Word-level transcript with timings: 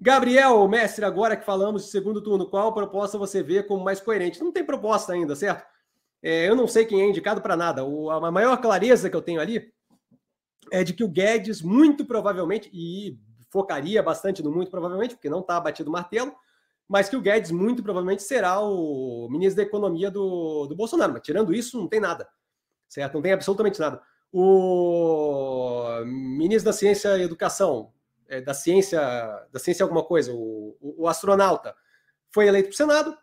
Gabriel, 0.00 0.66
mestre, 0.68 1.04
agora 1.04 1.36
que 1.36 1.44
falamos 1.44 1.84
de 1.84 1.90
segundo 1.90 2.22
turno, 2.22 2.48
qual 2.48 2.72
proposta 2.72 3.18
você 3.18 3.42
vê 3.42 3.62
como 3.62 3.82
mais 3.82 4.00
coerente? 4.00 4.40
Não 4.40 4.52
tem 4.52 4.64
proposta 4.64 5.12
ainda, 5.12 5.34
certo? 5.34 5.66
É, 6.22 6.48
eu 6.48 6.54
não 6.54 6.68
sei 6.68 6.84
quem 6.84 7.02
é 7.02 7.08
indicado 7.08 7.40
para 7.40 7.56
nada. 7.56 7.84
O, 7.84 8.10
a 8.10 8.30
maior 8.30 8.56
clareza 8.60 9.10
que 9.10 9.16
eu 9.16 9.22
tenho 9.22 9.40
ali 9.40 9.72
é 10.70 10.84
de 10.84 10.92
que 10.92 11.02
o 11.02 11.08
Guedes, 11.08 11.62
muito 11.62 12.04
provavelmente, 12.04 12.70
e 12.72 13.18
focaria 13.50 14.02
bastante 14.02 14.42
no 14.42 14.52
muito 14.52 14.70
provavelmente, 14.70 15.14
porque 15.14 15.30
não 15.30 15.40
está 15.40 15.58
batido 15.60 15.90
o 15.90 15.92
martelo, 15.92 16.32
mas 16.86 17.08
que 17.08 17.16
o 17.16 17.20
Guedes 17.20 17.50
muito 17.50 17.82
provavelmente 17.82 18.22
será 18.22 18.60
o 18.60 19.28
ministro 19.30 19.56
da 19.56 19.62
Economia 19.62 20.10
do, 20.10 20.66
do 20.66 20.76
Bolsonaro. 20.76 21.12
Mas 21.12 21.22
tirando 21.22 21.52
isso, 21.52 21.78
não 21.78 21.88
tem 21.88 22.00
nada, 22.00 22.28
certo? 22.88 23.14
Não 23.14 23.22
tem 23.22 23.32
absolutamente 23.32 23.80
nada. 23.80 24.00
O 24.32 26.04
ministro 26.04 26.66
da 26.66 26.72
Ciência 26.72 27.16
e 27.18 27.22
Educação, 27.22 27.92
é, 28.28 28.40
da 28.40 28.54
ciência, 28.54 29.00
da 29.52 29.58
ciência 29.58 29.82
alguma 29.82 30.04
coisa, 30.04 30.32
o, 30.32 30.76
o, 30.80 31.04
o 31.04 31.08
astronauta, 31.08 31.74
foi 32.30 32.46
eleito 32.46 32.68
para 32.68 32.74
o 32.74 32.76
Senado. 32.76 33.16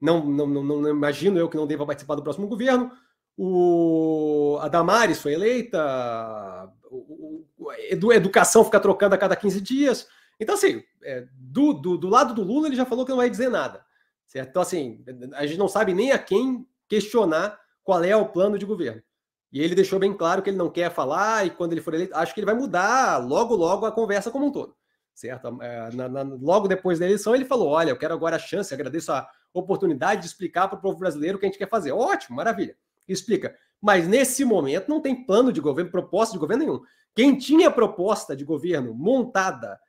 Não, 0.00 0.24
não, 0.24 0.46
não, 0.46 0.62
não, 0.62 0.88
imagino 0.88 1.38
eu 1.38 1.48
que 1.48 1.56
não 1.56 1.66
deva 1.66 1.86
participar 1.86 2.14
do 2.14 2.22
próximo 2.22 2.48
governo. 2.48 2.90
O, 3.36 4.58
a 4.60 4.68
Damares 4.68 5.20
foi 5.20 5.34
eleita, 5.34 6.72
o, 6.90 7.44
o, 7.56 7.72
educação 8.12 8.64
fica 8.64 8.80
trocando 8.80 9.14
a 9.14 9.18
cada 9.18 9.36
15 9.36 9.60
dias. 9.60 10.08
Então, 10.40 10.54
assim, 10.54 10.82
é, 11.02 11.26
do, 11.32 11.72
do, 11.72 11.98
do, 11.98 12.08
lado 12.08 12.34
do 12.34 12.42
Lula, 12.42 12.68
ele 12.68 12.76
já 12.76 12.86
falou 12.86 13.04
que 13.04 13.10
não 13.10 13.18
vai 13.18 13.30
dizer 13.30 13.48
nada. 13.48 13.84
Certo? 14.26 14.48
Então, 14.50 14.62
assim, 14.62 15.04
a 15.34 15.46
gente 15.46 15.58
não 15.58 15.68
sabe 15.68 15.94
nem 15.94 16.12
a 16.12 16.18
quem 16.18 16.66
questionar 16.88 17.58
qual 17.82 18.02
é 18.04 18.16
o 18.16 18.28
plano 18.28 18.58
de 18.58 18.66
governo. 18.66 19.02
E 19.50 19.62
ele 19.62 19.74
deixou 19.74 19.98
bem 19.98 20.12
claro 20.12 20.42
que 20.42 20.50
ele 20.50 20.56
não 20.56 20.70
quer 20.70 20.92
falar, 20.92 21.46
e 21.46 21.50
quando 21.50 21.72
ele 21.72 21.80
for 21.80 21.94
eleito, 21.94 22.14
acho 22.14 22.34
que 22.34 22.40
ele 22.40 22.46
vai 22.46 22.54
mudar 22.54 23.16
logo, 23.18 23.54
logo 23.54 23.86
a 23.86 23.92
conversa 23.92 24.30
como 24.30 24.46
um 24.46 24.52
todo. 24.52 24.76
Certo? 25.14 25.60
É, 25.60 25.90
na, 25.94 26.08
na, 26.08 26.22
logo 26.22 26.68
depois 26.68 26.98
da 26.98 27.06
eleição, 27.06 27.34
ele 27.34 27.44
falou: 27.44 27.70
Olha, 27.70 27.90
eu 27.90 27.98
quero 27.98 28.14
agora 28.14 28.36
a 28.36 28.38
chance, 28.38 28.72
agradeço 28.72 29.10
a 29.10 29.28
oportunidade 29.52 30.20
de 30.20 30.28
explicar 30.28 30.68
para 30.68 30.78
o 30.78 30.80
povo 30.80 30.98
brasileiro 30.98 31.36
o 31.36 31.40
que 31.40 31.46
a 31.46 31.48
gente 31.48 31.58
quer 31.58 31.68
fazer. 31.68 31.90
Ótimo, 31.92 32.36
maravilha. 32.36 32.76
Explica. 33.08 33.56
Mas 33.80 34.06
nesse 34.06 34.44
momento 34.44 34.88
não 34.88 35.00
tem 35.00 35.24
plano 35.24 35.52
de 35.52 35.60
governo, 35.60 35.90
proposta 35.90 36.34
de 36.34 36.38
governo 36.38 36.64
nenhum. 36.64 36.80
Quem 37.14 37.36
tinha 37.36 37.70
proposta 37.70 38.36
de 38.36 38.44
governo 38.44 38.94
montada 38.94 39.80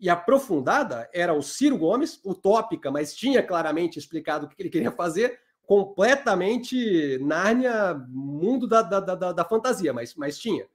e 0.00 0.08
aprofundada 0.08 1.08
era 1.12 1.34
o 1.34 1.42
Ciro 1.42 1.76
Gomes, 1.76 2.20
utópica, 2.24 2.90
mas 2.90 3.14
tinha 3.14 3.42
claramente 3.42 3.98
explicado 3.98 4.46
o 4.46 4.48
que 4.48 4.54
ele 4.62 4.70
queria 4.70 4.92
fazer, 4.92 5.38
completamente 5.68 7.18
Nárnia, 7.18 7.92
mundo 8.08 8.66
da, 8.66 8.80
da, 8.80 9.00
da, 9.00 9.32
da 9.32 9.44
fantasia, 9.44 9.92
mas, 9.92 10.14
mas 10.14 10.38
tinha. 10.38 10.66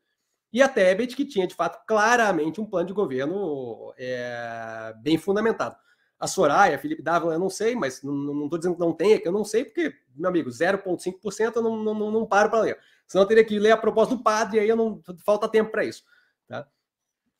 E 0.53 0.61
a 0.61 0.69
Tebet, 0.69 1.15
que 1.15 1.25
tinha, 1.25 1.47
de 1.47 1.55
fato, 1.55 1.83
claramente 1.87 2.61
um 2.61 2.65
plano 2.65 2.85
de 2.85 2.93
governo 2.93 3.91
é, 3.97 4.93
bem 4.97 5.17
fundamentado. 5.17 5.75
A 6.19 6.27
Soraya, 6.27 6.77
Felipe 6.77 7.01
Dávila, 7.01 7.33
eu 7.33 7.39
não 7.39 7.49
sei, 7.49 7.75
mas 7.75 8.03
não 8.03 8.43
estou 8.43 8.59
dizendo 8.59 8.75
que 8.75 8.81
não 8.81 8.93
tem, 8.93 9.13
é 9.13 9.17
que 9.17 9.27
eu 9.27 9.31
não 9.31 9.43
sei, 9.43 9.65
porque, 9.65 9.95
meu 10.15 10.29
amigo, 10.29 10.51
0,5% 10.51 11.55
eu 11.55 11.63
não, 11.63 11.75
não, 11.83 12.11
não 12.11 12.25
paro 12.27 12.51
para 12.51 12.61
ler. 12.61 12.79
Senão 13.07 13.23
eu 13.23 13.27
teria 13.27 13.43
que 13.43 13.57
ler 13.57 13.71
a 13.71 13.77
proposta 13.77 14.15
do 14.15 14.21
padre, 14.21 14.59
aí 14.59 14.69
eu 14.69 14.75
não 14.75 15.01
falta 15.25 15.49
tempo 15.49 15.71
para 15.71 15.83
isso. 15.83 16.03
Tá? 16.47 16.67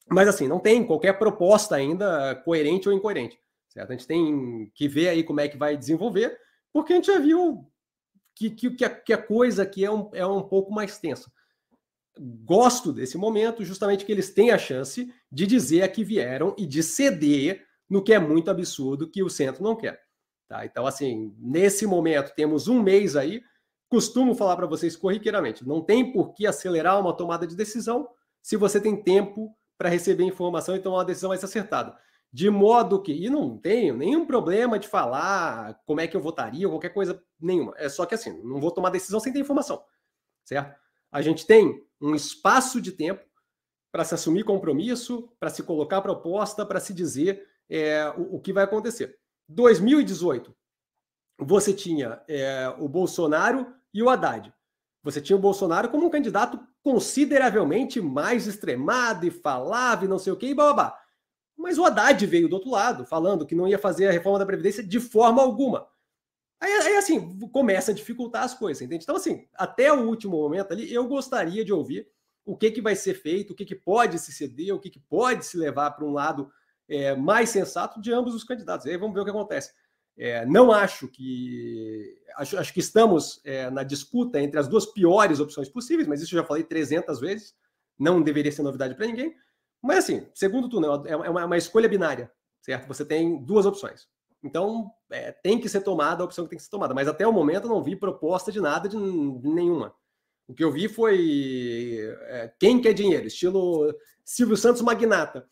Mas 0.10 0.28
assim, 0.28 0.48
não 0.48 0.60
tem 0.60 0.84
qualquer 0.84 1.20
proposta 1.20 1.76
ainda 1.76 2.34
coerente 2.44 2.90
ou 2.90 2.96
incoerente. 2.96 3.40
Certo? 3.70 3.92
A 3.92 3.94
gente 3.94 4.08
tem 4.08 4.72
que 4.74 4.88
ver 4.88 5.10
aí 5.10 5.24
como 5.24 5.40
é 5.40 5.48
que 5.48 5.56
vai 5.56 5.78
desenvolver, 5.78 6.36
porque 6.74 6.92
a 6.92 6.96
gente 6.96 7.08
já 7.08 7.20
viu 7.20 7.72
que, 8.36 8.50
que, 8.50 8.72
que, 8.72 8.84
a, 8.84 8.90
que 8.90 9.14
a 9.14 9.22
coisa 9.22 9.64
aqui 9.64 9.86
é 9.86 9.92
um, 9.92 10.10
é 10.14 10.26
um 10.26 10.42
pouco 10.42 10.74
mais 10.74 10.98
tensa. 10.98 11.32
Gosto 12.20 12.92
desse 12.92 13.18
momento, 13.18 13.64
justamente 13.64 14.06
que 14.06 14.12
eles 14.12 14.34
têm 14.34 14.52
a 14.52 14.58
chance 14.58 15.12
de 15.32 15.48
dizer 15.48 15.84
a 15.84 15.88
que 15.88 16.04
vieram 16.04 16.56
e 16.58 16.66
de 16.66 16.82
ceder 16.84 17.66
no 17.90 18.04
que 18.04 18.14
é 18.14 18.20
muito 18.20 18.50
absurdo 18.50 19.10
que 19.10 19.24
o 19.24 19.30
centro 19.30 19.64
não 19.64 19.76
quer. 19.76 20.02
Tá? 20.48 20.66
Então, 20.66 20.86
assim, 20.86 21.36
nesse 21.40 21.86
momento, 21.86 22.34
temos 22.36 22.68
um 22.68 22.82
mês 22.82 23.16
aí. 23.16 23.42
Costumo 23.88 24.36
falar 24.36 24.56
para 24.56 24.68
vocês 24.68 24.96
corriqueiramente: 24.96 25.68
não 25.68 25.82
tem 25.82 26.12
por 26.12 26.34
que 26.34 26.48
acelerar 26.48 27.00
uma 27.00 27.16
tomada 27.16 27.46
de 27.46 27.56
decisão 27.56 28.10
se 28.42 28.58
você 28.58 28.80
tem 28.80 29.02
tempo 29.02 29.56
para 29.78 29.90
receber 29.90 30.24
informação 30.24 30.76
e 30.76 30.80
tomar 30.80 30.98
uma 30.98 31.06
decisão 31.06 31.30
mais 31.30 31.44
acertada. 31.44 31.98
De 32.34 32.50
modo 32.50 33.00
que, 33.00 33.14
e 33.14 33.30
não 33.30 33.56
tenho 33.56 33.96
nenhum 33.96 34.26
problema 34.26 34.80
de 34.80 34.88
falar 34.88 35.80
como 35.86 36.02
é 36.02 36.08
que 36.08 36.18
eu 36.18 36.22
votaria 36.22 36.66
ou 36.66 36.74
qualquer 36.74 36.90
coisa 36.90 37.24
nenhuma. 37.40 37.76
É 37.78 37.88
só 37.88 38.08
que 38.08 38.16
assim, 38.16 38.42
não 38.42 38.60
vou 38.60 38.72
tomar 38.72 38.90
decisão 38.90 39.20
sem 39.20 39.32
ter 39.32 39.40
informação, 39.40 39.84
certo? 40.44 40.76
A 41.12 41.22
gente 41.22 41.46
tem 41.46 41.86
um 42.02 42.16
espaço 42.16 42.82
de 42.82 42.92
tempo 42.92 43.24
para 43.92 44.04
se 44.04 44.16
assumir 44.16 44.44
compromisso, 44.44 45.30
para 45.40 45.52
se 45.52 45.62
colocar 45.62 46.02
proposta, 46.02 46.66
para 46.66 46.80
se 46.80 46.92
dizer 46.92 47.48
é, 47.70 48.12
o, 48.18 48.38
o, 48.38 48.40
que 48.40 48.52
vai 48.52 48.64
acontecer. 48.64 49.16
2018, 49.48 50.56
você 51.38 51.72
tinha 51.72 52.20
é, 52.28 52.74
o 52.80 52.90
Bolsonaro 52.90 53.72
e 53.94 54.02
o 54.02 54.10
Haddad. 54.10 54.52
Você 55.04 55.22
tinha 55.22 55.38
o 55.38 55.42
Bolsonaro 55.42 55.90
como 55.90 56.08
um 56.08 56.10
candidato 56.10 56.60
consideravelmente 56.82 58.02
mais 58.02 58.48
extremado 58.48 59.28
e 59.28 59.30
falava 59.30 60.06
e 60.06 60.08
não 60.08 60.18
sei 60.18 60.34
o 60.34 60.38
que 60.38 60.48
e 60.48 60.56
babá. 60.56 61.00
Mas 61.58 61.78
o 61.78 61.86
Haddad 61.86 62.26
veio 62.26 62.50
do 62.50 62.54
outro 62.54 62.72
lado, 62.72 63.06
falando 63.06 63.46
que 63.46 63.56
não 63.56 63.68
ia 63.68 63.78
fazer 63.78 64.08
a 64.08 64.12
reforma 64.12 64.40
da 64.40 64.46
Previdência 64.46 64.84
de 64.84 65.00
forma 65.00 65.42
alguma. 65.42 65.88
Aí, 66.60 66.72
aí, 66.72 66.96
assim, 66.96 67.38
começa 67.50 67.92
a 67.92 67.94
dificultar 67.94 68.44
as 68.44 68.54
coisas, 68.54 68.82
entende? 68.82 69.04
Então, 69.04 69.18
assim, 69.18 69.48
até 69.54 69.92
o 69.92 70.08
último 70.08 70.38
momento 70.38 70.72
ali, 70.72 70.92
eu 70.94 71.06
gostaria 71.08 71.64
de 71.66 71.74
ouvir 71.74 72.08
o 72.46 72.56
que, 72.56 72.72
que 72.72 72.82
vai 72.82 72.96
ser 72.96 73.16
feito, 73.16 73.52
o 73.52 73.56
que, 73.56 73.66
que 73.66 73.76
pode 73.76 74.18
se 74.20 74.32
ceder, 74.32 74.74
o 74.74 74.80
que, 74.80 74.90
que 74.90 75.00
pode 75.00 75.46
se 75.46 75.58
levar 75.58 75.92
para 75.92 76.06
um 76.06 76.12
lado 76.12 76.50
é, 76.88 77.16
mais 77.16 77.50
sensato 77.50 78.02
de 78.02 78.14
ambos 78.14 78.34
os 78.34 78.44
candidatos. 78.44 78.86
E 78.86 78.92
aí 78.92 78.98
vamos 78.98 79.14
ver 79.14 79.22
o 79.22 79.26
que 79.26 79.30
acontece. 79.30 79.74
É, 80.18 80.46
não 80.46 80.72
acho 80.72 81.08
que. 81.08 82.22
Acho, 82.38 82.58
acho 82.58 82.74
que 82.74 82.80
estamos 82.80 83.42
é, 83.44 83.70
na 83.70 83.84
disputa 83.84 84.40
entre 84.40 84.60
as 84.60 84.68
duas 84.68 84.86
piores 84.86 85.40
opções 85.40 85.70
possíveis, 85.70 86.08
mas 86.08 86.22
isso 86.22 86.36
eu 86.36 86.42
já 86.42 86.48
falei 86.48 86.64
300 86.64 87.20
vezes. 87.20 87.56
Não 87.98 88.22
deveria 88.22 88.52
ser 88.52 88.64
novidade 88.64 88.96
para 88.96 89.06
ninguém. 89.06 89.36
Mas, 89.84 90.06
assim, 90.06 90.26
segundo 90.34 90.70
turno, 90.70 91.06
é 91.06 91.16
uma, 91.16 91.42
é 91.42 91.46
uma, 91.46 91.58
escolha 91.58 91.90
binária, 91.90 92.32
certo? 92.62 92.88
Você 92.88 93.04
tem 93.04 93.44
duas 93.44 93.66
opções. 93.66 94.08
Então, 94.42 94.90
é, 95.12 95.32
tem 95.32 95.60
que 95.60 95.68
ser 95.68 95.82
tomada 95.82 96.24
a 96.24 96.26
opção 96.26 96.46
que 96.46 96.52
tem 96.52 96.58
que 96.58 96.64
ser 96.64 96.70
tomada. 96.70 96.94
Mas 96.94 97.08
até 97.08 97.28
o 97.28 97.34
momento 97.34 97.66
eu 97.66 97.70
não 97.70 97.84
vi 97.84 97.96
proposta 97.96 98.52
de 98.52 98.62
nada, 98.62 98.88
de 98.88 98.98
nenhuma. 98.98 99.94
O 100.48 100.54
que 100.54 100.64
eu 100.64 100.72
vi 100.72 100.88
foi 100.88 102.00
é, 102.28 102.54
quem 102.60 102.82
quer 102.82 102.94
dinheiro, 102.94 103.28
estilo 103.28 103.94
Silvio 104.24 104.58
Santos 104.58 104.82
Magnata 104.82 105.48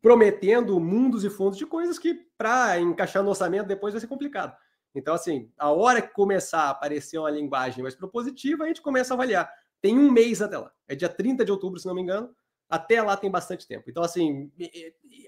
prometendo 0.00 0.78
mundos 0.78 1.24
e 1.24 1.30
fundos 1.30 1.58
de 1.58 1.66
coisas 1.66 1.98
que, 1.98 2.14
para 2.36 2.78
encaixar 2.78 3.22
no 3.22 3.30
orçamento, 3.30 3.66
depois 3.66 3.92
vai 3.92 4.00
ser 4.00 4.06
complicado. 4.06 4.56
Então, 4.94 5.14
assim, 5.14 5.50
a 5.58 5.70
hora 5.70 6.00
que 6.00 6.12
começar 6.12 6.62
a 6.62 6.70
aparecer 6.70 7.18
uma 7.18 7.30
linguagem 7.30 7.82
mais 7.82 7.94
propositiva, 7.94 8.64
a 8.64 8.66
gente 8.68 8.82
começa 8.82 9.12
a 9.12 9.16
avaliar. 9.16 9.52
Tem 9.80 9.98
um 9.98 10.10
mês 10.10 10.40
até 10.40 10.58
lá. 10.58 10.72
É 10.86 10.94
dia 10.94 11.08
30 11.08 11.44
de 11.44 11.52
outubro, 11.52 11.78
se 11.78 11.86
não 11.86 11.94
me 11.94 12.02
engano. 12.02 12.34
Até 12.68 13.02
lá 13.02 13.16
tem 13.16 13.30
bastante 13.30 13.66
tempo. 13.66 13.88
Então, 13.88 14.02
assim, 14.02 14.50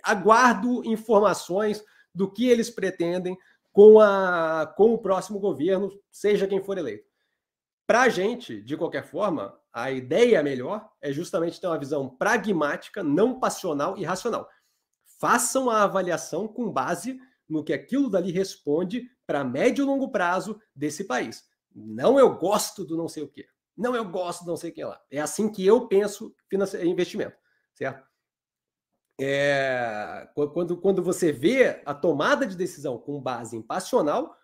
aguardo 0.02 0.84
informações 0.84 1.82
do 2.14 2.30
que 2.30 2.48
eles 2.48 2.70
pretendem 2.70 3.36
com, 3.72 4.00
a, 4.00 4.72
com 4.76 4.92
o 4.92 4.98
próximo 4.98 5.38
governo, 5.38 5.90
seja 6.10 6.46
quem 6.46 6.62
for 6.62 6.76
eleito. 6.76 7.08
Para 7.86 8.02
a 8.02 8.08
gente, 8.08 8.60
de 8.62 8.76
qualquer 8.76 9.04
forma, 9.04 9.58
a 9.72 9.90
ideia 9.90 10.42
melhor 10.42 10.88
é 11.00 11.12
justamente 11.12 11.60
ter 11.60 11.66
uma 11.66 11.78
visão 11.78 12.08
pragmática, 12.08 13.02
não 13.02 13.38
passional 13.38 13.96
e 13.96 14.04
racional 14.04 14.48
façam 15.20 15.68
a 15.68 15.82
avaliação 15.82 16.48
com 16.48 16.72
base 16.72 17.20
no 17.46 17.62
que 17.62 17.74
aquilo 17.74 18.08
dali 18.08 18.32
responde 18.32 19.06
para 19.26 19.44
médio 19.44 19.82
e 19.82 19.86
longo 19.86 20.10
prazo 20.10 20.58
desse 20.74 21.04
país. 21.04 21.44
Não 21.72 22.18
eu 22.18 22.36
gosto 22.36 22.84
do 22.84 22.96
não 22.96 23.06
sei 23.06 23.22
o 23.22 23.28
quê. 23.28 23.46
Não 23.80 23.96
eu 23.96 24.04
gosto 24.04 24.46
não 24.46 24.56
sei 24.56 24.70
o 24.70 24.74
que 24.74 24.84
lá. 24.84 25.00
É 25.10 25.20
assim 25.20 25.50
que 25.50 25.66
eu 25.66 25.88
penso 25.88 26.34
investimento, 26.84 27.36
certo? 27.74 28.06
É, 29.18 30.28
quando, 30.34 30.76
quando 30.76 31.02
você 31.02 31.30
vê 31.32 31.82
a 31.84 31.94
tomada 31.94 32.46
de 32.46 32.56
decisão 32.56 32.96
com 32.98 33.20
base 33.20 33.56
em 33.56 33.62
passional, 33.62 34.34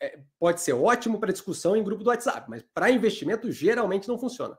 é, 0.00 0.20
pode 0.38 0.60
ser 0.60 0.72
ótimo 0.72 1.20
para 1.20 1.32
discussão 1.32 1.76
em 1.76 1.84
grupo 1.84 2.02
do 2.02 2.10
WhatsApp, 2.10 2.48
mas 2.50 2.64
para 2.74 2.90
investimento 2.90 3.50
geralmente 3.52 4.08
não 4.08 4.18
funciona. 4.18 4.58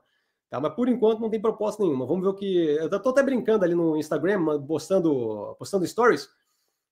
Tá? 0.50 0.60
Mas 0.60 0.74
por 0.74 0.88
enquanto 0.88 1.20
não 1.20 1.28
tem 1.28 1.40
proposta 1.40 1.82
nenhuma. 1.82 2.06
Vamos 2.06 2.22
ver 2.22 2.30
o 2.30 2.34
que. 2.34 2.56
Eu 2.76 2.86
estou 2.86 3.12
até 3.12 3.22
brincando 3.22 3.64
ali 3.64 3.74
no 3.74 3.96
Instagram, 3.96 4.62
postando, 4.66 5.54
postando 5.58 5.86
stories, 5.86 6.28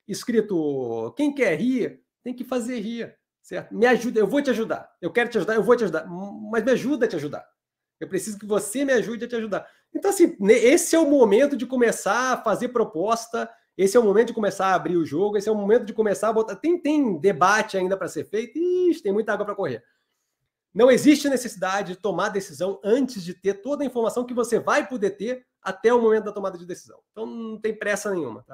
escrito: 0.06 1.12
quem 1.16 1.34
quer 1.34 1.58
rir, 1.58 2.02
tem 2.22 2.34
que 2.34 2.44
fazer 2.44 2.80
rir. 2.80 3.16
Certo? 3.42 3.74
Me 3.74 3.86
ajuda, 3.86 4.20
eu 4.20 4.26
vou 4.26 4.40
te 4.40 4.50
ajudar. 4.50 4.90
Eu 5.00 5.10
quero 5.10 5.28
te 5.28 5.36
ajudar, 5.38 5.54
eu 5.54 5.62
vou 5.62 5.76
te 5.76 5.84
ajudar. 5.84 6.06
Mas 6.06 6.64
me 6.64 6.70
ajuda 6.72 7.06
a 7.06 7.08
te 7.08 7.16
ajudar. 7.16 7.44
Eu 7.98 8.08
preciso 8.08 8.38
que 8.38 8.46
você 8.46 8.84
me 8.84 8.92
ajude 8.92 9.24
a 9.24 9.28
te 9.28 9.36
ajudar. 9.36 9.68
Então, 9.94 10.10
assim, 10.10 10.36
esse 10.48 10.96
é 10.96 10.98
o 10.98 11.08
momento 11.08 11.56
de 11.56 11.66
começar 11.66 12.32
a 12.32 12.36
fazer 12.36 12.68
proposta, 12.68 13.50
esse 13.76 13.96
é 13.96 14.00
o 14.00 14.02
momento 14.02 14.28
de 14.28 14.34
começar 14.34 14.66
a 14.66 14.74
abrir 14.74 14.96
o 14.96 15.04
jogo, 15.04 15.36
esse 15.36 15.48
é 15.48 15.52
o 15.52 15.56
momento 15.56 15.84
de 15.84 15.92
começar 15.92 16.28
a 16.28 16.32
botar. 16.32 16.56
Tem, 16.56 16.78
tem 16.78 17.18
debate 17.18 17.76
ainda 17.76 17.96
para 17.96 18.08
ser 18.08 18.24
feito, 18.24 18.58
Ixi, 18.58 19.02
tem 19.02 19.12
muita 19.12 19.32
água 19.32 19.44
para 19.44 19.54
correr. 19.54 19.84
Não 20.74 20.90
existe 20.90 21.28
necessidade 21.28 21.94
de 21.94 22.00
tomar 22.00 22.30
decisão 22.30 22.80
antes 22.82 23.22
de 23.22 23.34
ter 23.34 23.54
toda 23.54 23.82
a 23.82 23.86
informação 23.86 24.24
que 24.24 24.32
você 24.32 24.58
vai 24.58 24.88
poder 24.88 25.10
ter 25.10 25.44
até 25.62 25.92
o 25.92 26.00
momento 26.00 26.24
da 26.24 26.32
tomada 26.32 26.56
de 26.56 26.64
decisão. 26.64 26.98
Então 27.10 27.26
não 27.26 27.60
tem 27.60 27.76
pressa 27.76 28.10
nenhuma. 28.10 28.42
Tá? 28.42 28.46